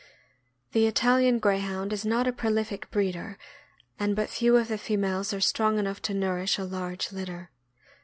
The 0.71 0.87
Italian 0.87 1.37
Greyhound 1.37 1.93
is 1.93 2.03
not 2.07 2.25
a 2.27 2.33
prolific 2.33 2.89
breeder, 2.89 3.37
and 3.99 4.15
but 4.15 4.31
few 4.31 4.57
of 4.57 4.67
the 4.67 4.79
females 4.79 5.31
are 5.31 5.39
strong 5.39 5.77
enough 5.77 6.01
to 6.01 6.13
nourish 6.15 6.57
a 6.57 6.63
large 6.63 7.11
litter. 7.11 7.51